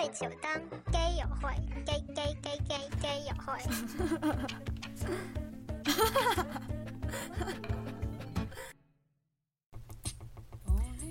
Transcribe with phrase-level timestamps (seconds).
[0.00, 0.50] 对酒当
[0.90, 1.52] gay 友会
[1.84, 3.60] ，gay gay gay gay gay 友会。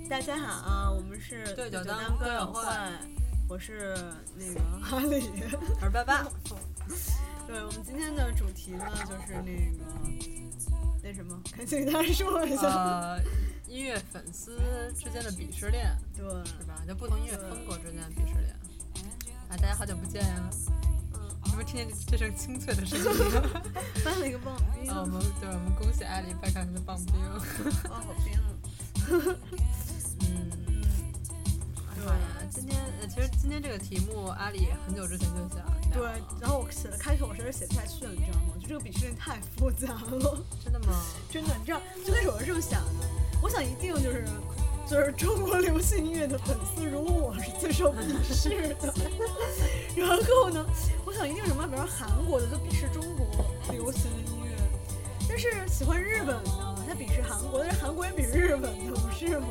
[0.08, 2.70] 大家好，啊我们是对酒当当歌友歌友会会，
[3.48, 3.96] 我是
[4.34, 5.30] 那个哈利。
[5.80, 6.26] 我是爸爸。
[7.46, 9.84] 对，我们今天的主题呢，就是那个
[11.00, 12.66] 那什么，赶紧给大家说一下。
[12.66, 13.22] 呃，
[13.68, 16.82] 音乐粉丝之间的鄙视链对，是吧？
[16.88, 18.49] 就不同音乐风格之间的鄙视链。
[19.50, 20.50] 啊，大家好久不见呀！
[21.14, 23.04] 嗯，是不是听见这声清脆的声音？
[24.04, 27.16] 翻了一个棒冰，啊，我们对，我们恭喜艾丽掰开她的棒冰。
[27.90, 28.46] 哦，好冰啊。
[30.20, 30.50] 嗯，
[31.96, 32.06] 对。
[32.48, 38.54] 今天呃，其实今天这个题目，阿里很久之前就想对，然后我写的开头我实在是写不下去了，你知道吗？
[38.60, 40.94] 就这个鄙视链太复杂了，真的吗？
[41.28, 43.08] 真的，你知道，最开始我是这么想的，
[43.42, 44.24] 我想一定就是
[44.90, 48.92] 就是中国流行音乐的粉丝，如我是最受鄙视的，
[49.94, 50.66] 然后呢，
[51.04, 53.24] 我想一定什么，比如说韩国的就鄙视中国
[53.70, 54.50] 流行的音乐，
[55.28, 56.50] 但是喜欢日本的
[56.88, 59.46] 他鄙视韩国，但是韩国也鄙视日本的，不是吗？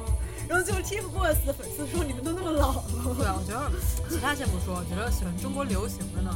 [0.45, 2.83] 然后就 TFBOYS 的粉丝说你们都那么老了，
[3.17, 3.71] 对啊，我觉得
[4.09, 6.35] 其他先不说，我觉得喜欢中国流行的呢，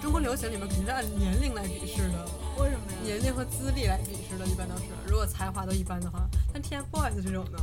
[0.00, 2.24] 中国流行里面肯定是按年龄来鄙视的。
[2.60, 2.98] 为什么呀？
[3.02, 4.82] 年龄和资历来鄙视的，一般都是。
[5.06, 7.58] 如果才华都一般的话，但 TFBOYS 这种呢，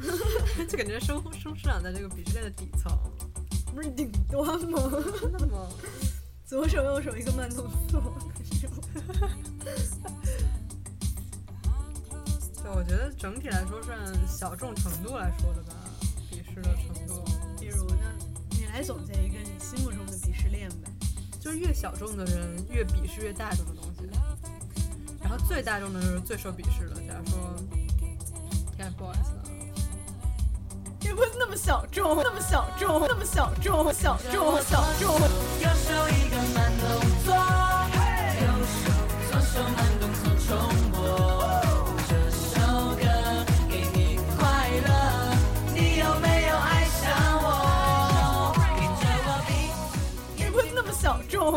[0.66, 2.90] 就感觉生生生长在这个鄙视链的底层。
[3.74, 4.80] 不是顶端吗？
[5.20, 5.68] 真的吗？
[6.46, 8.00] 左手右手一个慢动作，
[12.62, 15.74] 对，我觉得整体来说是按小众程度来说的吧，
[16.30, 17.22] 鄙视的程度。
[17.60, 18.14] 比如呢，
[18.52, 20.90] 你来总结一个你心目中的鄙视链呗。
[21.38, 23.85] 就是越小众的人越鄙视越大众的东西，然
[25.48, 26.94] 最大众的就是最受鄙视的。
[27.06, 27.38] 假如说
[28.78, 29.42] TFBOYS 啊。
[31.02, 35.14] 也不是那么小众，那么小众，那么小众，小众，小众。
[35.14, 36.84] 右手一个慢动
[37.24, 37.32] 作，
[38.42, 38.90] 右手
[39.30, 40.48] 左手慢动作重
[40.90, 40.98] 播。
[42.08, 42.56] 这首
[42.96, 43.02] 歌
[43.68, 44.88] 给你快乐，
[45.72, 47.04] 你有没有爱上
[47.40, 47.46] 我？
[48.76, 49.48] 跟着我比。
[50.42, 51.54] 也不是那么小众，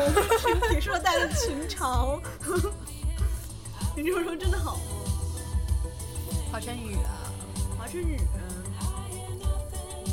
[0.72, 2.20] 你说大家的群嘲。
[4.02, 4.82] 你这么说真的好吗？
[6.50, 7.30] 华晨宇啊，
[7.78, 8.18] 华晨宇、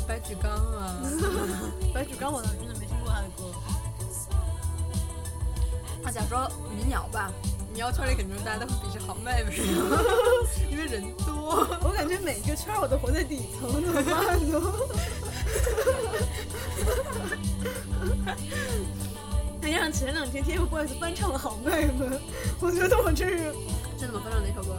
[0.05, 0.99] 白举纲啊，
[1.93, 3.45] 白举纲，我倒是真的没听过他的歌。
[6.03, 7.31] 那，假如说民谣吧，
[7.71, 9.55] 民谣圈里肯定大家都会鄙视好妹妹，
[10.69, 11.65] 因为人多。
[11.81, 14.61] 我感觉每个圈儿我都活在底层，怎么办呢？
[19.63, 22.05] 哎呀，前两天 TFBOYS 翻唱了《好妹妹》，
[22.61, 23.53] 我觉得我真是
[23.99, 24.75] 这怎么翻唱哪首歌？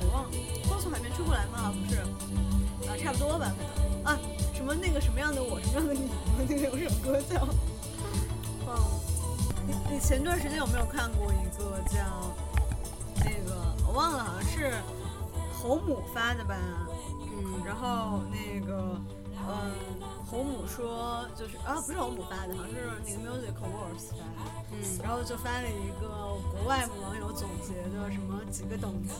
[0.00, 0.30] 我忘了，
[0.68, 1.72] 光从海边吹过来吗？
[1.72, 2.00] 不是，
[2.90, 4.18] 啊，差不多吧，可能啊，
[4.52, 7.46] 什么那个什么样的我，什么样的你，那个有首歌叫，
[8.66, 8.90] 忘了。
[9.64, 12.34] 你你前段时间有没有看过一个叫
[13.18, 14.72] 那个我忘了，好像是
[15.54, 16.56] 侯母发的吧？
[17.30, 19.00] 嗯，然后那个，
[19.38, 19.70] 嗯，
[20.32, 26.08] 侯母说就是啊，不是红母发的，好像是那个 Music Awards 发的，嗯然后就发了一个
[26.50, 29.12] 国外网友总结的什么几个等级，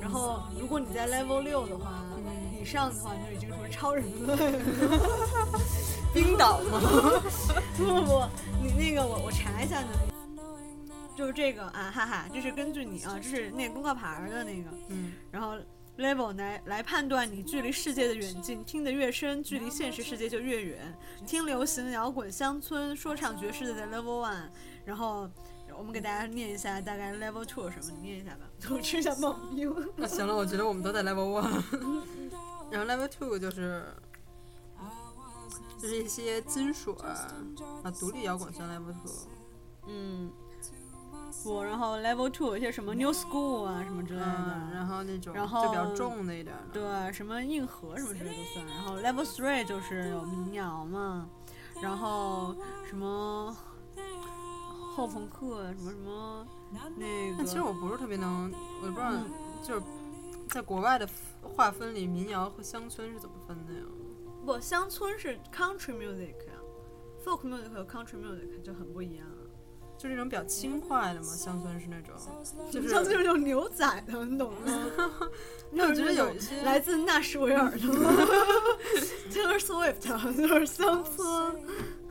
[0.00, 2.04] 然后如果你在 Level 六的话，
[2.60, 4.58] 以上的话你就已经属于超人类了。
[6.14, 6.80] 冰岛吗？
[7.76, 8.22] 不不不，
[8.62, 9.88] 你那个我我查一下呢，
[11.16, 15.56] 就是这个啊哈哈，这是根据你啊，这是那个公告牌儿的那个，嗯，然后
[15.98, 20.98] level 来来判断你距离世界的远近，听得越深，距离现实世界就越远。
[21.26, 24.48] 听流行、摇滚、乡村、说唱、爵士的在 level one，
[24.84, 25.28] 然后
[25.76, 29.74] 我们给大家念一下大概 level two 什么，你念一下吧，我吃一下棒冰。
[29.96, 31.62] 那行了，我觉得我们都在 level one，
[32.70, 33.84] 然后 level two 就是
[35.78, 37.34] 就是一些金属啊
[37.82, 39.12] 啊，独立摇滚算 level two。
[39.88, 40.30] 嗯，
[41.42, 48.66] 不，然后 level two 有一些什么 new school 啊什么之类的，嗯，然后那种然后就比较重的一点的，对，什么硬核什么之类都算。
[48.66, 51.28] 然后 level three 就是有民谣嘛，
[51.80, 52.54] 然后
[52.86, 53.56] 什么
[54.94, 56.46] 后朋克，什么什么
[56.96, 57.34] 那个。
[57.38, 58.52] 但其实我不是特别能，
[58.82, 59.12] 我不知道，
[59.62, 59.82] 就是
[60.48, 61.08] 在国外的
[61.42, 63.80] 划分里，民谣和乡村是怎么分的呀？
[64.44, 66.60] 不，乡村是 country music 啊
[67.24, 69.41] ，folk music 和 country music 就很不一样啊。
[70.02, 72.16] 就是那种比较轻快的嘛，乡村是那种，
[72.72, 74.90] 就是乡村就是有牛仔的，你懂吗？
[75.70, 77.78] 那我觉得有一些来自纳什维尔的
[79.30, 81.56] Taylor Swift 就是乡村，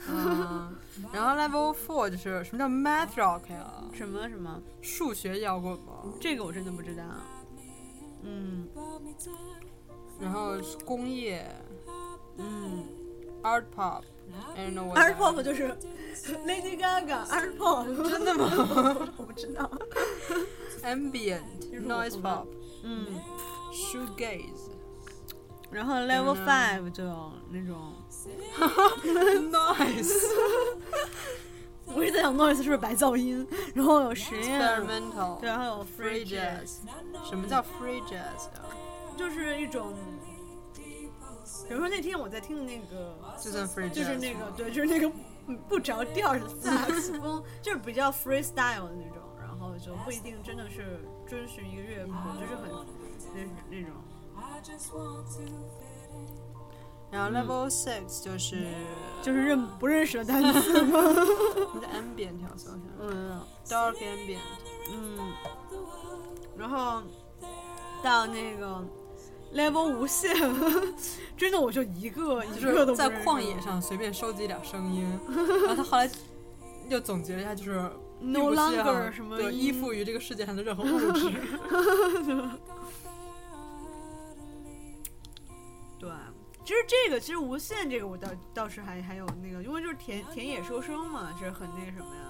[0.09, 0.73] 嗯，
[1.11, 3.83] 然后 level four 就是什么叫 math rock 呀？
[3.93, 6.05] 什么什么，数学摇滚吗？
[6.21, 7.03] 这个我真的不知道。
[8.23, 8.67] 嗯
[10.19, 11.45] 然后是工业，
[12.37, 12.85] 嗯
[13.43, 14.03] ，art pop。
[14.55, 15.75] I don't know what art that pop 就是
[16.45, 18.49] Lady Gaga art pop，真的吗
[19.17, 19.69] 我不知道。
[20.83, 21.41] ambient
[21.71, 22.47] noise 我 pop
[22.83, 23.05] 嗯
[23.73, 24.69] ，shoegaze
[25.69, 27.93] 然后 level 嗯 five 就有那种
[29.51, 30.13] ，noise
[31.93, 36.77] 我一直在想 noise 是不是白噪音，然后有实验，experimental 对，还有 free jazz。
[37.27, 38.63] 什么叫 free jazz 啊？
[39.17, 39.93] 就是一种，
[41.71, 45.09] 比如说那天我在听的那个，就是那个对，就是那个
[45.47, 52.69] 嗯不着调的萨克斯风，就是比较 freestyle 的那种，然后就不一定真的是遵循一个乐谱，就是很
[53.33, 53.39] 那
[53.69, 53.91] 那种。
[57.09, 58.67] 然后 level six 就是
[59.21, 60.99] 就是认不认识的单词吗？
[61.73, 64.39] 你的 ambient 调搜一下嗯，dark ambient。
[64.91, 65.33] 嗯，
[66.57, 67.01] 然后
[68.03, 68.83] 到那个
[69.53, 70.33] level 无限，
[71.35, 75.05] 真的我就一个一就是在个都在旷野上随便收集一点声音，
[75.67, 76.09] 然后他后来
[76.89, 77.71] 又总结了一下，就是
[78.19, 81.31] no longer 什么对依附于这个世界上的任何物 质。
[85.99, 86.09] 对，
[86.65, 92.21] 其实这个其实无限这个我倒倒是还还有那个，因为就是田田野收声嘛，就是很那什么呀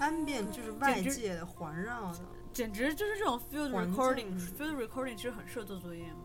[0.00, 2.20] ，ambient 就是外界的环绕的，
[2.52, 6.23] 简直就是这种 field recording，field recording 其实很适合做作业嘛，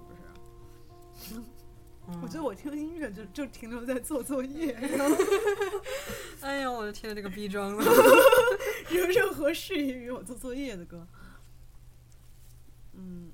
[2.24, 4.72] 我觉得我听音乐就就停留在做作业，
[6.42, 7.84] 哎呀，我的天呐，这个逼装的。
[8.90, 11.06] 有任何适宜于我做作业的歌。
[12.94, 13.32] 嗯，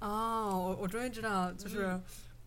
[0.00, 1.98] 哦，我我终于知道，就是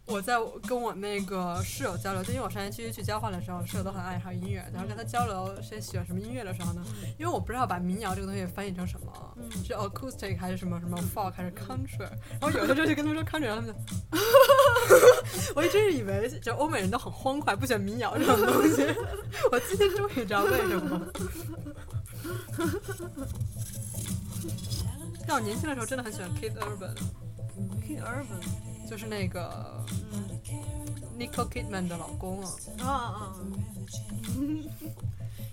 [0.10, 6.84] 我在我跟我那个室友交流，就因为我上学期去交换的时候，室友都很爱好音乐，然后跟他交流谁喜欢什么音乐的时候呢，
[7.18, 13.76] 因为我不知道把民谣这个东西翻译成什么，是 acoustic 还是什么什么 folk 还是 country，然后有的时候就跟他们说 country，然后他们就
[15.56, 18.84] 我一直以为就欧美人都很欢快，不喜欢民谣这种东西，
[19.52, 21.02] 我今天终于知道为什么。
[25.28, 26.96] 但我年轻的时候真的很喜欢 Kid Urban。
[27.86, 29.99] King Urban，就是那个嗯
[31.20, 32.50] Nicole Kidman 的老公啊，
[32.80, 33.36] 啊啊，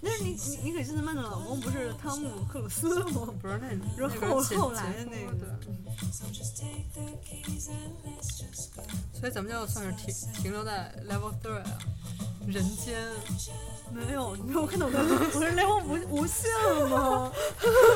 [0.00, 3.28] 那是你你你可记得曼的老公不是汤姆克鲁斯吗？
[3.42, 5.50] 不是那然后后后来的那个对。
[9.18, 11.78] 所以咱们就算是停停留在 level three 啊，
[12.46, 13.02] 人间。
[13.92, 14.98] 没有，你没有看到我的
[15.34, 17.32] 我是 level 无无限了吗？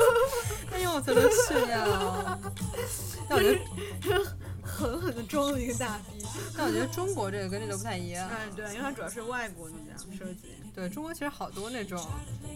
[0.72, 2.38] 哎呦，我真的是呀！
[3.28, 4.36] 那我觉得，
[4.80, 6.24] 狠狠的装了一个大逼。
[6.56, 8.28] 但我觉得中国这个跟这个不太一样。
[8.30, 10.54] 嗯，对，因为它主要是外国那样设计。
[10.72, 12.00] 对中国其实好多那种，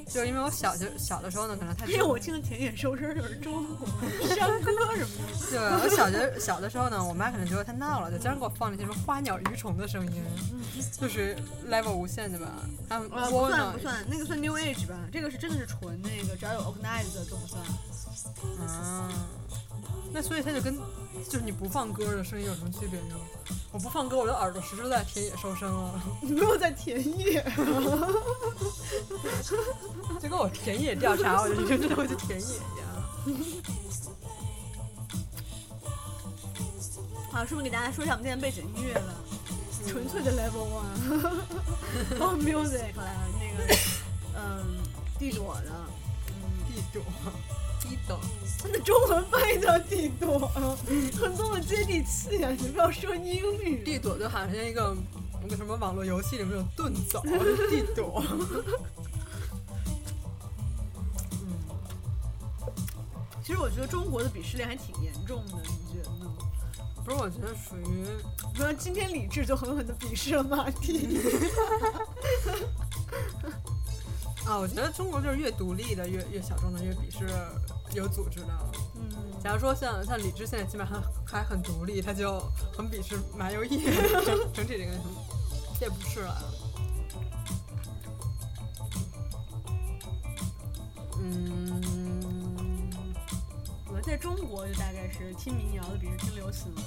[0.06, 3.86] 就是因为我小就小的时候呢，可能太因为我听的田野收声就是中国
[4.34, 5.50] 山歌什么的。
[5.50, 10.22] 对我小学小的时候呢，我妈可能觉得太闹了，就经常给我放那些什么花鸟鱼虫的声音，
[10.98, 11.36] 就是
[11.68, 12.46] level 无限的吧。
[12.88, 17.60] 还有呃，不算不算，那个算 New Age 吧，这个是真的是纯那个，只要有 organized 的都不算。
[18.60, 19.10] 啊，
[20.12, 20.76] 那所以它就跟
[21.28, 23.16] 就是你不放歌的声音有什么区别呢？
[23.72, 27.42] 我不放歌，我的耳朵实实在在田野收声了，你没有在田野，
[30.20, 32.86] 就跟我田野调查，我就就知道我在田野一样。
[37.32, 39.14] 好，是不是给大家说一下我们今天背景音乐了？
[39.86, 40.98] 纯粹的 level one，
[42.18, 43.74] 哦 music 那个
[44.34, 44.78] 嗯，
[45.18, 45.70] 地朵的，
[46.28, 46.32] 嗯
[46.72, 47.02] 地朵，
[47.84, 48.18] 地朵，
[48.58, 50.50] 它的中文翻译叫地朵，
[51.20, 52.50] 很多么接地气啊！
[52.58, 53.84] 你不要说英语。
[53.84, 54.96] 地朵就好像一个
[55.42, 57.22] 那个什么网络游戏里面那种遁走
[57.68, 58.24] 地朵。
[63.44, 66.32] 其实我觉得中国的鄙视链还挺严重的，你觉得呢？
[67.04, 68.06] 不是，我觉得属于
[68.54, 71.20] 你说今天李志就狠狠的鄙视了马蒂，
[74.46, 77.26] 啊，我觉得中国就是越独立的越越小众的越鄙视
[77.94, 78.46] 有组织的。
[78.96, 79.10] 嗯，
[79.42, 82.40] 假如说像像李志现在基本上还还很独立，他就
[82.76, 83.78] 很鄙视麻油叶
[84.24, 85.10] 整整体这个什么，
[85.78, 86.42] 这也不是了。
[91.18, 91.80] 嗯，
[93.88, 96.82] 我在中国就大概是听民谣的比如听流行的，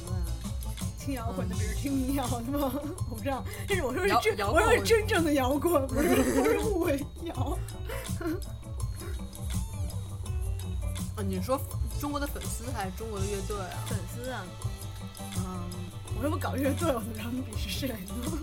[1.00, 2.72] 听摇滚的比如听民谣的吗？
[3.10, 7.58] 我不知道，但是我说是摇真，我说是真正的摇滚，不是不是误会摇。
[11.18, 11.60] 啊，你说
[12.00, 13.84] 中国的粉丝还是中国的乐队啊？
[13.88, 14.46] 粉丝啊，
[15.38, 15.68] 嗯，
[16.20, 17.98] 我要不搞乐队，我能让你鄙视谁呢？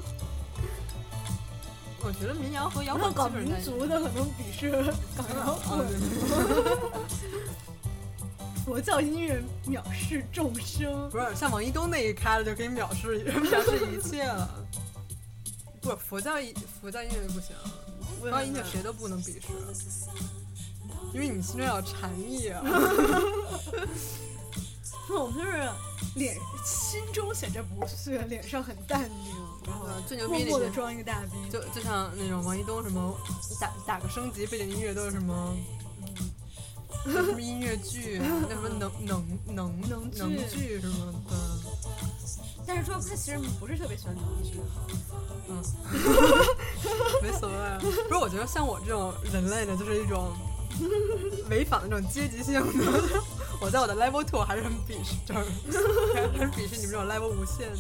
[2.07, 4.71] 我觉得民谣和摇滚搞民族的可能鄙视
[5.17, 5.87] 搞摇啊，滚。
[5.89, 6.77] 对
[8.67, 14.49] 佛教音乐藐视众生，不是像王一东那一开了就可以藐视 藐视一切了。
[15.81, 17.55] 不是佛教音佛教音乐不行，
[18.21, 19.49] 佛教音乐谁都不能鄙视，
[21.15, 22.61] 因为你们心中要有禅意啊。
[25.09, 25.69] 我们就是
[26.17, 29.35] 脸心中显着不屑，脸上很淡定，
[29.67, 31.31] 然后呃最牛逼的装一个大逼。
[31.51, 33.17] 就就像那种王一东什么
[33.61, 35.55] 打打个升级背景音乐都是什么。
[35.57, 35.65] 嗯
[37.07, 39.23] 什么音乐剧啊， 那什么能能
[39.55, 41.37] 能能剧能剧什么的，
[42.67, 44.59] 但是说他其实不是特别喜欢能剧，
[45.51, 45.63] 嗯
[47.23, 47.55] 没所谓。
[47.55, 50.33] 啊不是，我觉得像我这种人类的，就是一种
[51.51, 52.61] 违反的这种阶级性的。
[53.61, 55.41] 我在我的 level two 还是很鄙视，就是
[56.37, 57.77] 还是鄙视你们这种 level 无限的。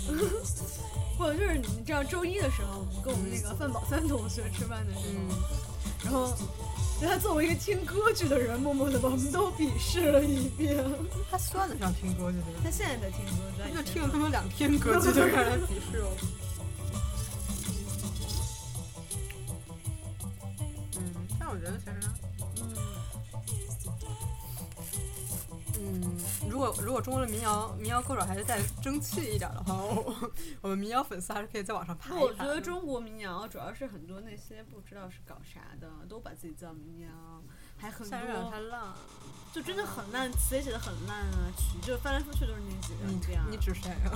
[1.19, 5.29] 或者就是你知道周一的时候，我们跟我们那个范宝三同学吃饭的时候，嗯，
[6.05, 6.35] 然后
[7.01, 10.85] 就他作为一个听歌剧的人，默默的把我们都鄙视了一遍。
[11.31, 16.17] 他算得上听歌剧的人他，现在在听歌剧，他就听了他们两天歌剧就开始鄙视我。
[20.97, 22.24] 嗯，但我觉得其实。
[25.85, 26.17] 嗯，
[26.49, 30.31] 如果如果中国的民谣民谣歌手还是再争气一点的话， 我
[30.62, 32.21] 我们民谣粉丝还是可以在网上爬一排。
[32.21, 37.09] 我觉得中国民谣主要是很多那些不知道是搞啥的，都把自己叫民谣，
[37.76, 38.93] 还很夏日有点太烂。
[39.53, 43.45] 就真的很烂，词也写的很烂啊，曲就翻来覆去都是那几个你这样。
[43.49, 44.11] 你指谁啊？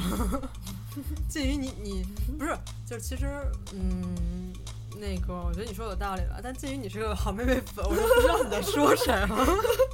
[1.28, 2.02] 鉴于你你
[2.36, 3.26] 不是，就是其实
[3.72, 4.52] 嗯，
[4.96, 9.46] 那个我觉得你说有道理了，但鉴于你是个好妹妹粉，我就不知道你在说谁了。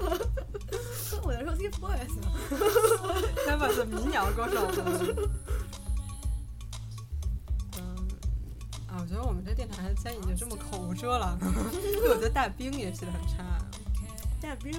[1.22, 2.14] 我在说 TFBOYS，
[3.44, 4.68] 天吧，是民谣歌手？
[7.76, 8.08] 嗯，
[8.88, 11.38] 啊，我觉得我们这电台现在已经这么口无遮拦了，
[11.72, 13.44] 因为我觉得大兵也写的很差。
[14.40, 14.72] 大兵，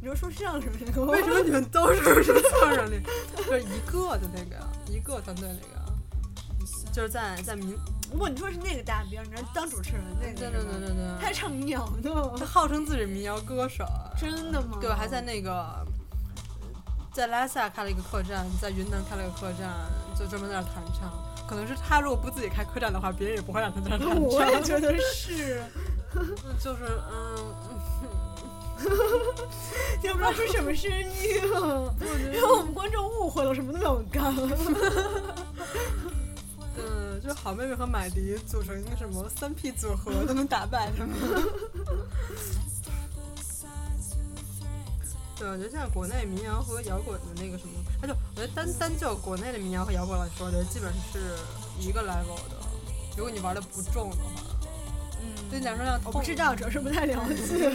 [0.00, 1.02] 你说说相声那个？
[1.04, 2.22] 为什么你们都是说
[2.60, 3.00] 相声里？
[3.36, 5.92] 就是一个的那个，一个团队那个，
[6.92, 7.76] 就是在在民，
[8.16, 11.88] 不，你说是那个大兵，你知道当主持人那个对，对对对对，他还唱民谣
[12.38, 13.84] 他，号称自己是民谣歌手，
[14.18, 14.78] 真的吗？
[14.80, 15.86] 对，还在那个
[17.12, 19.68] 在拉萨开了一个客栈，在云南开了个客栈，
[20.18, 21.12] 就专门在那弹唱。
[21.48, 24.20] 可能是他如果不自己开客栈的话，别人也不会让他在那弹唱。
[24.20, 25.62] 我也觉得 是，
[26.62, 27.54] 就是嗯，
[30.02, 31.88] 也不知道是什么声音啊，
[32.32, 34.34] 然后我们观众误会了，什么都没有干。
[37.28, 41.14] 嗯，就好妹妹和买迪组成一个什么三 P 组合，都能打败他们。
[45.38, 51.36] 对，我觉得现在国内民谣和摇滚的那个什么，而且我觉得单单就国内的民谣和摇滚来说，我觉得基本是
[51.78, 52.56] 一个 level 的。
[53.16, 54.56] 如果你玩的不重的话，
[55.20, 57.70] 嗯对你来说我不知道，主要是不太了解。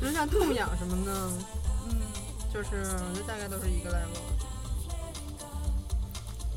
[0.00, 1.12] 比 如像痛痒什么的，
[1.88, 1.96] 嗯，
[2.52, 4.20] 就是我觉得大概都是一个 level。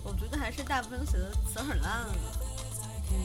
[0.04, 2.16] 我觉得还是大部分都写的词很烂了。
[3.12, 3.18] 嗯，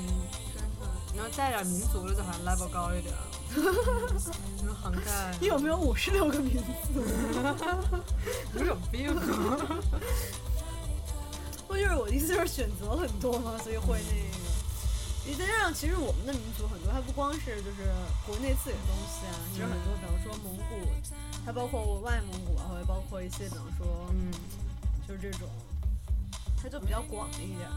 [0.54, 3.14] 真的，你要带点民族的，就好像 level 高一点。
[4.56, 6.64] 你们涵盖，你有没有五十六个民族？
[8.52, 9.22] 你们有病啊！
[11.68, 14.24] 不就是我的意思就是选择很多嘛，所以会那个。
[15.26, 17.88] 你再加上，其实我们的民族很多，它不光是就是
[18.26, 20.86] 国内自己的东西啊，其实很多，比方说蒙古，
[21.46, 24.30] 它包括外蒙古啊，或者包括一些，比方说，嗯，
[25.08, 25.48] 就是这种，
[26.62, 27.72] 它就比较广一点儿。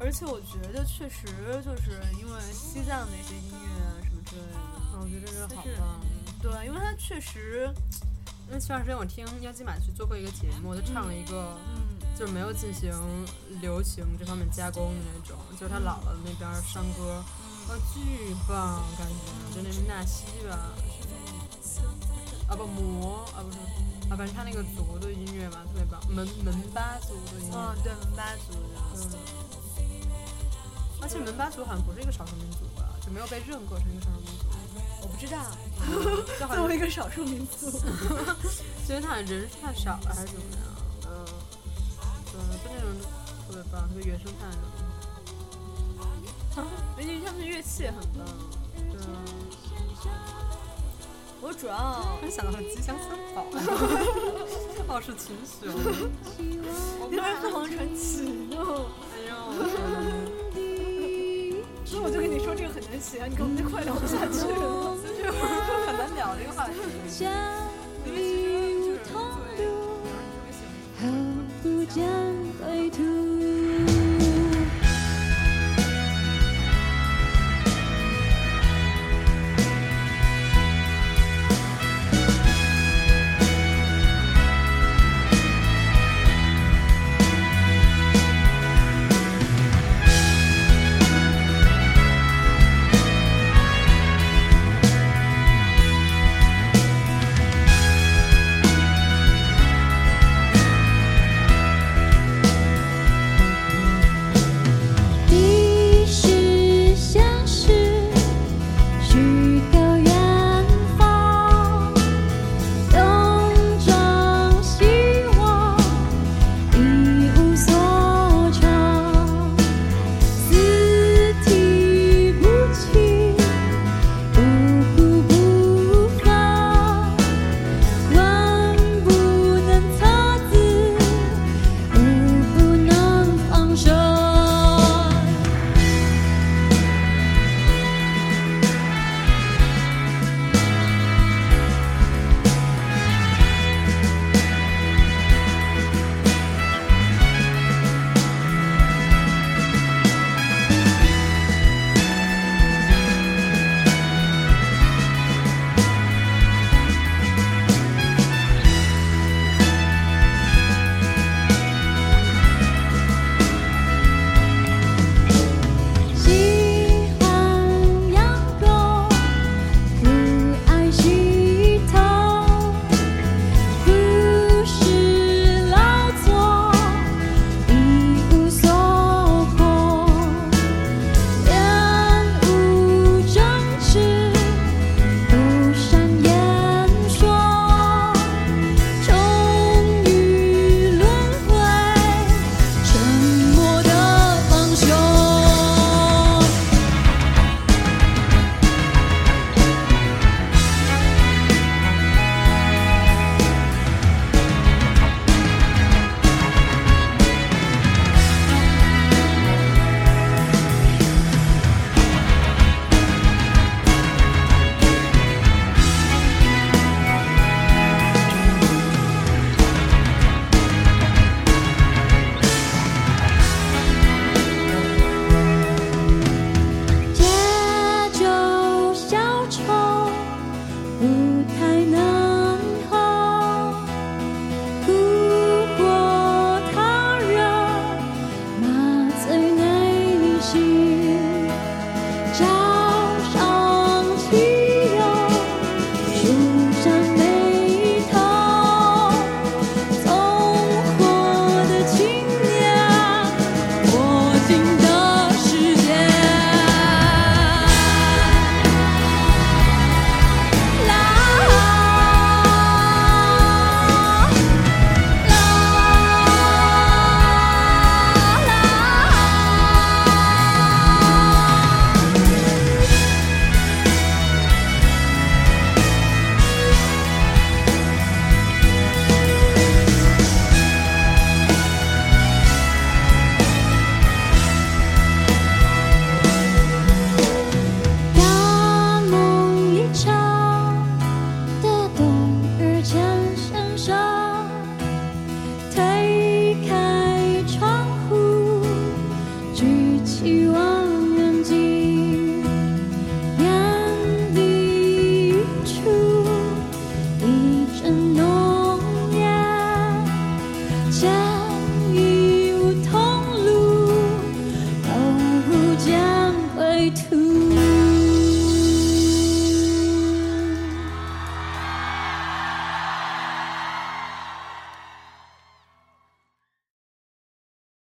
[0.00, 1.26] 而且我觉得确实
[1.64, 4.58] 就是因为西藏那些音乐啊什么之类的，
[5.00, 6.00] 我觉得这个好棒。
[6.40, 7.68] 对，因为它确实，
[8.46, 12.92] 因为前段时间我听妖姬马去做过一个节目，他唱了一个，嗯，就是没有进行
[13.60, 17.24] 流行这方面加工的那种，就是他姥姥那边山歌，
[17.68, 20.72] 啊，巨棒，感觉就那什么纳西吧，
[21.60, 21.80] 是
[22.48, 23.58] 啊不魔啊不是
[24.10, 28.58] 啊，反正他那个族的音乐嘛特别棒，门门巴族的音乐，嗯，对，门巴族的，
[28.96, 28.98] 嗯，
[31.00, 34.46] 而且门巴族好像不是一个少数民族吧，就没有被认可成一个少数民族。
[35.00, 35.38] 我不知道，
[36.56, 37.70] 作为一个少数民族，
[38.86, 40.62] 所以他好像人太少了还是怎么样？
[41.06, 41.08] 嗯，
[42.32, 42.88] 对，就那种
[43.46, 44.56] 特别棒，特别原生态的。
[46.96, 48.26] 而且他们的乐器也很棒。
[48.74, 48.98] 对，
[51.40, 53.46] 我主要想到了吉祥三宝，
[54.92, 55.68] 傲视群雄。
[57.10, 59.32] 那边凤凰传奇哟，哎呦，
[61.84, 64.96] 所以我就跟你说这个很难写，你根本就快聊不下去了。
[65.00, 66.74] 就是很难聊这个话题。
[67.18, 67.30] 家
[68.04, 68.44] 因为其实
[68.84, 69.70] 就是同作为，比如
[70.02, 71.06] 你特别喜欢好
[71.62, 71.96] 不将
[72.58, 73.17] 归途。